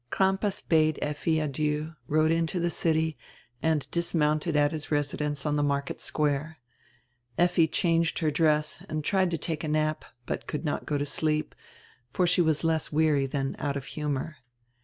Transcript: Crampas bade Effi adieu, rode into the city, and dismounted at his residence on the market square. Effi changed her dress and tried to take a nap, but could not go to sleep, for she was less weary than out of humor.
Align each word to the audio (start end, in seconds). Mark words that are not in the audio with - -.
Crampas 0.09 0.63
bade 0.63 0.97
Effi 0.99 1.39
adieu, 1.39 1.93
rode 2.07 2.31
into 2.31 2.59
the 2.59 2.71
city, 2.71 3.19
and 3.61 3.85
dismounted 3.91 4.55
at 4.55 4.71
his 4.71 4.89
residence 4.89 5.45
on 5.45 5.57
the 5.57 5.61
market 5.61 6.01
square. 6.01 6.57
Effi 7.37 7.67
changed 7.67 8.17
her 8.17 8.31
dress 8.31 8.83
and 8.89 9.03
tried 9.03 9.29
to 9.29 9.37
take 9.37 9.63
a 9.63 9.67
nap, 9.67 10.03
but 10.25 10.47
could 10.47 10.65
not 10.65 10.87
go 10.87 10.97
to 10.97 11.05
sleep, 11.05 11.53
for 12.09 12.25
she 12.25 12.41
was 12.41 12.63
less 12.63 12.91
weary 12.91 13.27
than 13.27 13.55
out 13.59 13.77
of 13.77 13.85
humor. 13.93 14.37